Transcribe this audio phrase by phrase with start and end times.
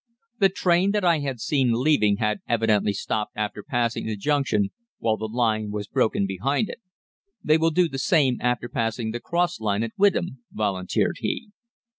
[0.39, 5.15] The train that I had seen leaving had evidently stopped after passing the junction, while
[5.15, 6.79] the line was broken behind it.
[7.43, 11.51] 'They will do the same after passing the cross line at Witham,' volunteered he.